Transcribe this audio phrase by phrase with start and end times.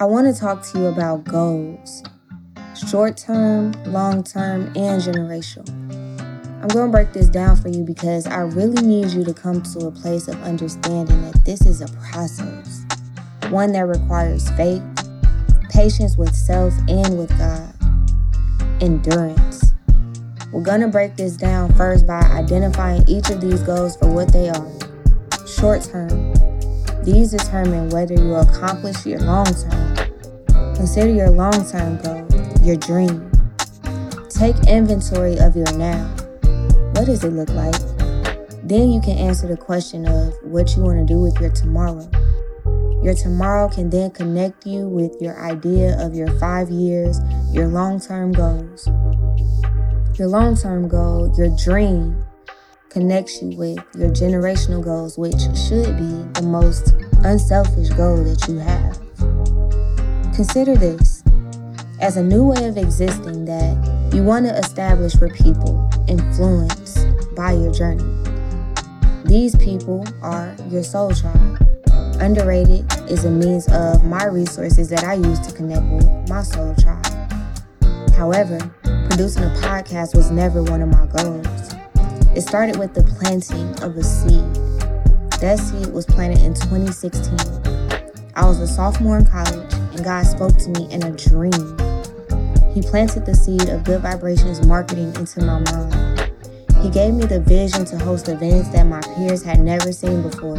[0.00, 2.04] I want to talk to you about goals
[2.88, 5.68] short term, long term, and generational.
[6.62, 9.60] I'm going to break this down for you because I really need you to come
[9.60, 12.84] to a place of understanding that this is a process,
[13.50, 14.84] one that requires faith,
[15.68, 17.74] patience with self and with God,
[18.80, 19.72] endurance.
[20.52, 24.32] We're going to break this down first by identifying each of these goals for what
[24.32, 24.72] they are.
[25.48, 26.34] Short term,
[27.02, 29.87] these determine whether you accomplish your long term.
[30.78, 32.24] Consider your long term goal,
[32.62, 33.32] your dream.
[34.30, 36.06] Take inventory of your now.
[36.92, 37.74] What does it look like?
[38.62, 42.08] Then you can answer the question of what you want to do with your tomorrow.
[43.02, 47.18] Your tomorrow can then connect you with your idea of your five years,
[47.50, 48.86] your long term goals.
[50.16, 52.24] Your long term goal, your dream,
[52.88, 56.92] connects you with your generational goals, which should be the most
[57.24, 59.07] unselfish goal that you have.
[60.38, 61.24] Consider this
[62.00, 67.50] as a new way of existing that you want to establish for people influenced by
[67.50, 68.04] your journey.
[69.24, 71.58] These people are your soul tribe.
[72.20, 76.72] Underrated is a means of my resources that I use to connect with my soul
[76.76, 77.32] tribe.
[78.12, 78.58] However,
[79.10, 81.74] producing a podcast was never one of my goals.
[82.36, 84.54] It started with the planting of a seed.
[85.40, 87.87] That seed was planted in 2016.
[88.38, 91.50] I was a sophomore in college, and God spoke to me in a dream.
[92.72, 96.30] He planted the seed of good vibrations marketing into my mind.
[96.80, 100.54] He gave me the vision to host events that my peers had never seen before.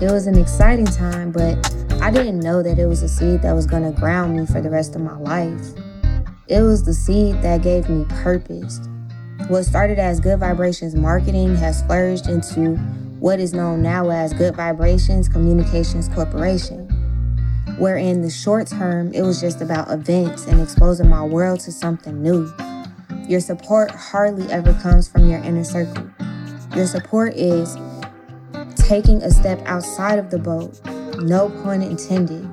[0.00, 1.58] It was an exciting time, but
[2.00, 4.62] I didn't know that it was a seed that was going to ground me for
[4.62, 5.74] the rest of my life.
[6.46, 8.80] It was the seed that gave me purpose,
[9.48, 12.80] what started as Good Vibrations Marketing has flourished into
[13.18, 16.88] what is known now as Good Vibrations Communications Corporation,
[17.78, 21.72] where in the short term it was just about events and exposing my world to
[21.72, 22.52] something new.
[23.28, 26.08] Your support hardly ever comes from your inner circle.
[26.74, 27.76] Your support is
[28.76, 30.80] taking a step outside of the boat,
[31.20, 32.48] no pun intended,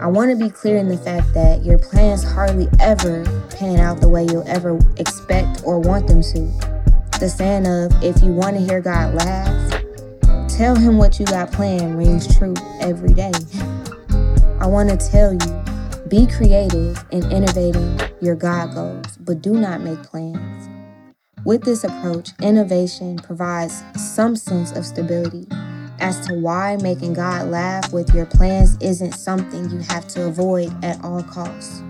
[0.00, 4.02] I want to be clear in the fact that your plans hardly ever pan out
[4.02, 6.75] the way you'll ever expect or want them to.
[7.18, 9.82] The saying of, if you want to hear God laugh,
[10.50, 13.32] tell him what you got planned rings true every day.
[14.60, 15.64] I want to tell you,
[16.08, 20.68] be creative in innovating your God goals, but do not make plans.
[21.46, 25.46] With this approach, innovation provides some sense of stability
[26.00, 30.70] as to why making God laugh with your plans isn't something you have to avoid
[30.84, 31.82] at all costs.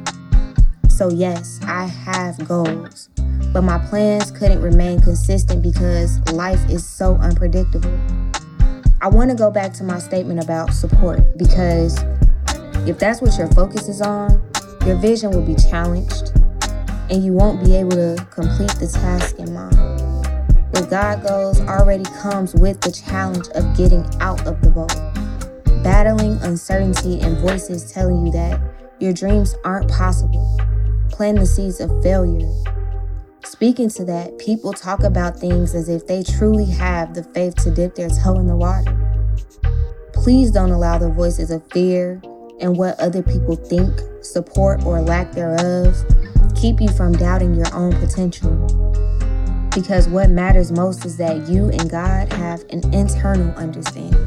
[0.88, 3.09] So, yes, I have goals,
[3.56, 7.90] but my plans couldn't remain consistent because life is so unpredictable.
[9.00, 11.96] I want to go back to my statement about support because
[12.86, 14.42] if that's what your focus is on,
[14.84, 16.32] your vision will be challenged
[17.08, 19.74] and you won't be able to complete the task in mind.
[20.74, 24.94] Where God goals already comes with the challenge of getting out of the boat,
[25.82, 28.60] battling uncertainty and voices telling you that
[29.00, 30.58] your dreams aren't possible,
[31.08, 32.52] Plant the seeds of failure.
[33.50, 37.70] Speaking to that, people talk about things as if they truly have the faith to
[37.70, 38.92] dip their toe in the water.
[40.12, 42.20] Please don't allow the voices of fear
[42.60, 45.94] and what other people think, support, or lack thereof
[46.56, 48.50] keep you from doubting your own potential
[49.74, 54.26] because what matters most is that you and God have an internal understanding.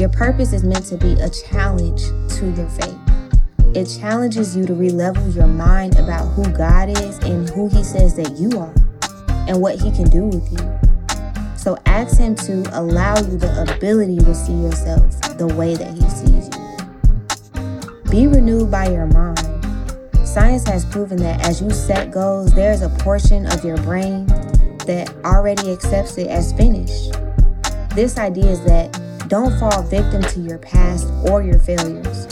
[0.00, 2.02] Your purpose is meant to be a challenge
[2.38, 3.07] to your faith.
[3.74, 8.16] It challenges you to relevel your mind about who God is and who He says
[8.16, 8.74] that you are
[9.46, 10.78] and what He can do with you.
[11.56, 16.08] So ask Him to allow you the ability to see yourself the way that He
[16.08, 18.10] sees you.
[18.10, 19.38] Be renewed by your mind.
[20.26, 24.26] Science has proven that as you set goals, there's a portion of your brain
[24.86, 27.12] that already accepts it as finished.
[27.94, 28.98] This idea is that
[29.28, 32.28] don't fall victim to your past or your failures.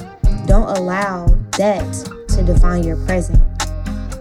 [0.46, 1.26] Don't allow
[1.58, 1.92] that
[2.28, 3.42] to define your present.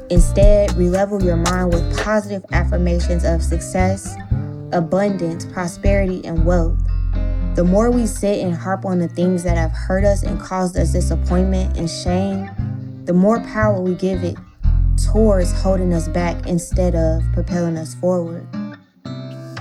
[0.09, 4.15] Instead, relevel your mind with positive affirmations of success,
[4.71, 6.79] abundance, prosperity, and wealth.
[7.55, 10.75] The more we sit and harp on the things that have hurt us and caused
[10.77, 12.49] us disappointment and shame,
[13.05, 14.35] the more power we give it
[15.11, 18.47] towards holding us back instead of propelling us forward.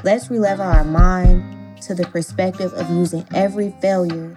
[0.03, 4.35] Let's relevel our mind to the perspective of using every failure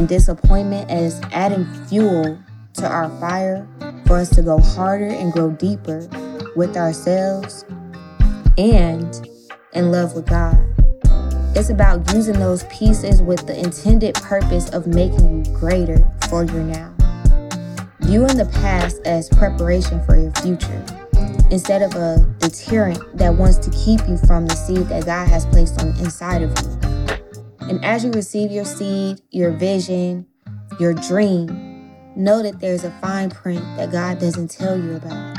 [0.00, 2.38] and disappointment as adding fuel
[2.72, 3.68] to our fire
[4.06, 6.08] for us to go harder and grow deeper
[6.56, 7.66] with ourselves
[8.56, 9.28] and
[9.74, 10.56] in love with God.
[11.54, 16.62] It's about using those pieces with the intended purpose of making you greater for your
[16.62, 16.94] now.
[18.00, 20.82] Viewing the past as preparation for your future
[21.50, 25.44] instead of a deterrent that wants to keep you from the seed that God has
[25.44, 26.89] placed on inside of you.
[27.70, 30.26] And as you receive your seed, your vision,
[30.80, 35.38] your dream, know that there's a fine print that God doesn't tell you about.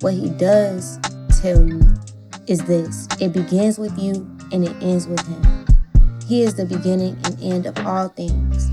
[0.00, 1.00] What He does
[1.40, 1.82] tell you
[2.46, 4.12] is this it begins with you
[4.52, 5.66] and it ends with Him.
[6.24, 8.70] He is the beginning and end of all things.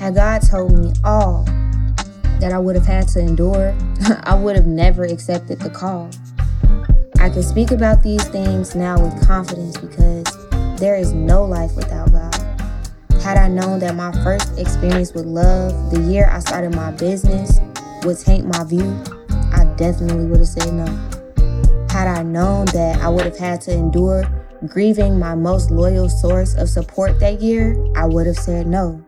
[0.00, 1.44] Had God told me all
[2.40, 3.72] that I would have had to endure,
[4.24, 6.10] I would have never accepted the call.
[7.20, 10.24] I can speak about these things now with confidence because
[10.80, 12.31] there is no life without God.
[13.22, 17.60] Had I known that my first experience with love, the year I started my business,
[18.02, 19.00] would taint my view,
[19.52, 20.86] I definitely would have said no.
[21.88, 24.24] Had I known that I would have had to endure
[24.66, 29.00] grieving my most loyal source of support that year, I would have said no.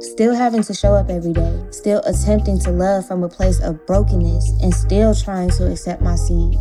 [0.00, 3.86] Still having to show up every day, still attempting to love from a place of
[3.86, 6.56] brokenness, and still trying to accept my seed.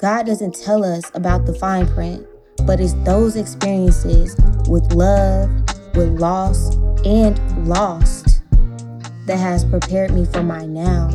[0.00, 2.26] God doesn't tell us about the fine print,
[2.66, 4.36] but it's those experiences
[4.68, 5.50] with love,
[5.94, 6.74] with loss,
[7.04, 7.38] and
[7.68, 8.42] lost
[9.26, 11.08] that has prepared me for my now.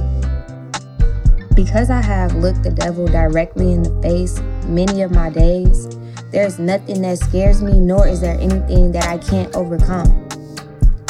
[1.55, 5.89] Because I have looked the devil directly in the face many of my days,
[6.31, 10.27] there's nothing that scares me, nor is there anything that I can't overcome.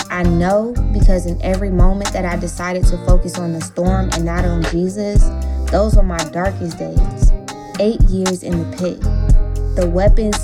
[0.09, 4.25] I know because in every moment that I decided to focus on the storm and
[4.25, 5.23] not on Jesus,
[5.71, 7.31] those were my darkest days.
[7.79, 9.18] Eight years in the pit.
[9.79, 10.35] The weapons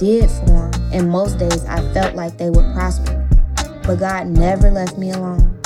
[0.00, 3.24] did form, and most days I felt like they would prosper.
[3.84, 5.60] But God never left me alone.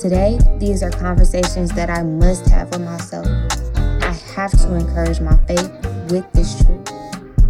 [0.00, 3.26] Today, these are conversations that I must have with myself.
[3.74, 5.72] I have to encourage my faith
[6.12, 6.88] with this truth.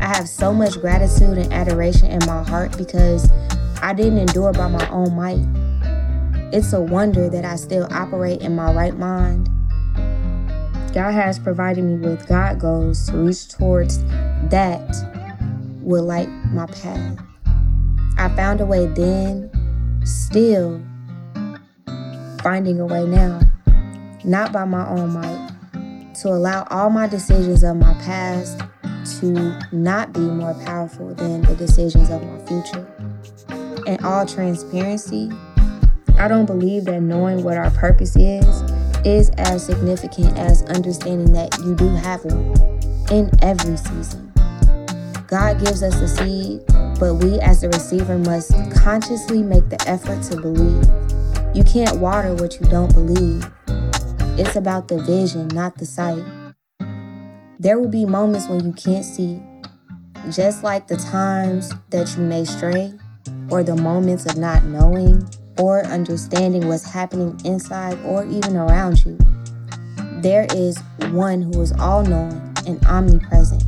[0.01, 3.31] I have so much gratitude and adoration in my heart because
[3.83, 5.45] I didn't endure by my own might.
[6.55, 9.51] It's a wonder that I still operate in my right mind.
[10.93, 14.05] God has provided me with God goals to reach towards
[14.51, 14.95] that
[15.81, 17.19] will light my path.
[18.19, 19.51] I found a way then,
[20.05, 20.83] still
[22.43, 23.41] finding a way now,
[24.25, 28.61] not by my own might, to allow all my decisions of my past
[29.21, 32.87] to not be more powerful than the decisions of my future.
[33.87, 35.31] In all transparency,
[36.19, 38.72] I don't believe that knowing what our purpose is
[39.05, 42.55] is as significant as understanding that you do have one
[43.11, 44.33] in every season.
[45.27, 46.61] God gives us the seed,
[47.01, 50.85] but we as the receiver must consciously make the effort to believe.
[51.57, 53.51] You can't water what you don't believe.
[54.39, 56.25] It's about the vision, not the sight.
[57.59, 59.43] There will be moments when you can't see,
[60.31, 62.93] just like the times that you may stray
[63.51, 65.29] or the moments of not knowing
[65.59, 69.19] or understanding what's happening inside or even around you.
[70.21, 70.79] There is
[71.11, 73.65] one who is all knowing and omnipresent.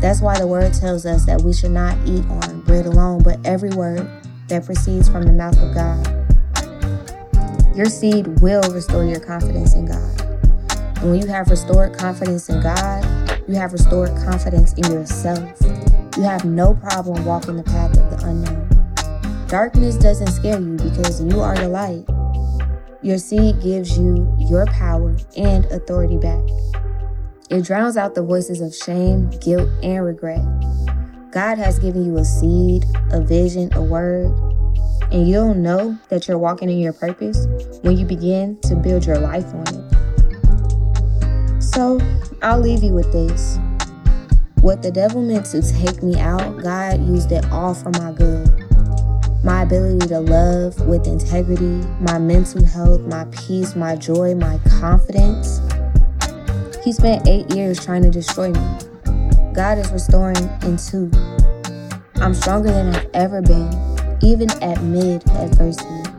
[0.00, 3.38] That's why the word tells us that we should not eat on bread alone, but
[3.46, 4.10] every word
[4.48, 6.06] that proceeds from the mouth of God.
[7.76, 10.20] Your seed will restore your confidence in God.
[10.98, 13.02] And when you have restored confidence in God,
[13.48, 15.60] you have restored confidence in yourself.
[16.16, 18.63] You have no problem walking the path of the unknown.
[19.48, 22.04] Darkness doesn't scare you because you are the light.
[23.02, 26.42] Your seed gives you your power and authority back.
[27.50, 30.42] It drowns out the voices of shame, guilt, and regret.
[31.30, 34.32] God has given you a seed, a vision, a word,
[35.12, 37.46] and you'll know that you're walking in your purpose
[37.82, 41.62] when you begin to build your life on it.
[41.62, 42.00] So,
[42.40, 43.58] I'll leave you with this.
[44.62, 48.63] What the devil meant to take me out, God used it all for my good
[49.44, 55.60] my ability to love with integrity, my mental health, my peace, my joy, my confidence.
[56.82, 58.78] He spent eight years trying to destroy me.
[59.52, 61.10] God is restoring in two.
[62.16, 63.70] I'm stronger than I've ever been,
[64.22, 66.10] even at mid adversity.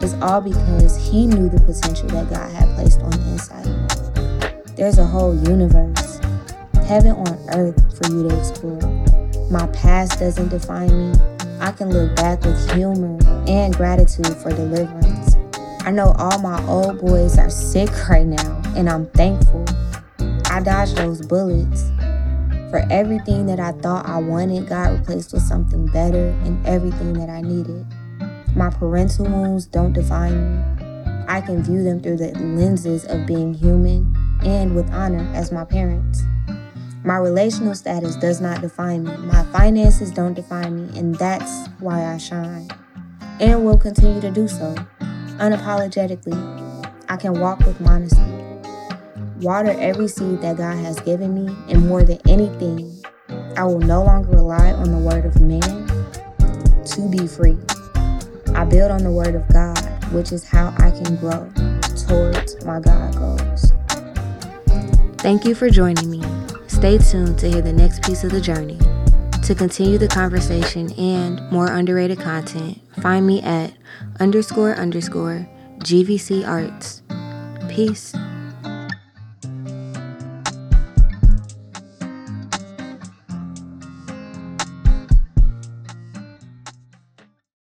[0.00, 4.76] It's all because He knew the potential that God had placed on the inside.
[4.76, 6.18] There's a whole universe,
[6.86, 8.80] heaven on earth for you to explore.
[9.50, 11.33] My past doesn't define me.
[11.60, 15.36] I can look back with humor and gratitude for deliverance.
[15.86, 19.64] I know all my old boys are sick right now, and I'm thankful.
[20.46, 21.90] I dodged those bullets.
[22.70, 27.28] For everything that I thought I wanted, God replaced with something better and everything that
[27.28, 27.86] I needed.
[28.56, 31.24] My parental wounds don't define me.
[31.28, 35.64] I can view them through the lenses of being human and with honor as my
[35.64, 36.22] parents.
[37.04, 39.14] My relational status does not define me.
[39.18, 42.66] My finances don't define me, and that's why I shine.
[43.40, 44.74] And will continue to do so.
[45.36, 46.32] Unapologetically,
[47.10, 48.22] I can walk with modesty.
[49.42, 53.04] Water every seed that God has given me, and more than anything,
[53.54, 55.60] I will no longer rely on the word of man
[56.86, 57.58] to be free.
[58.54, 59.78] I build on the word of God,
[60.10, 61.52] which is how I can grow
[62.08, 63.74] towards my God goals.
[65.18, 66.22] Thank you for joining me.
[66.74, 68.78] Stay tuned to hear the next piece of the journey.
[69.44, 73.72] To continue the conversation and more underrated content, find me at
[74.18, 77.02] underscore underscore GVC Arts.
[77.68, 78.12] Peace.